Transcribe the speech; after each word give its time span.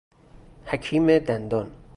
حکیم 0.65 1.17
دندان 1.19 1.71